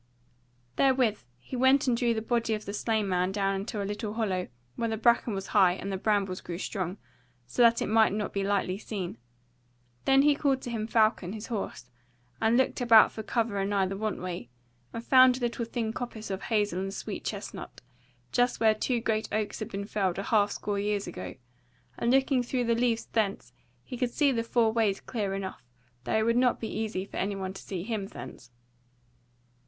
[0.77, 4.15] Therewith he went and drew the body of the slain man down into a little
[4.15, 6.97] hollow where the bracken was high and the brambles grew strong,
[7.45, 9.19] so that it might not be lightly seen.
[10.05, 11.91] Then he called to him Falcon, his horse,
[12.41, 14.49] and looked about for cover anigh the want way,
[14.91, 17.81] and found a little thin coppice of hazel and sweet chestnut,
[18.31, 21.35] just where two great oaks had been felled a half score years ago;
[21.99, 25.61] and looking through the leaves thence, he could see the four ways clearly enough,
[26.05, 28.49] though it would not be easy for anyone to see him thence.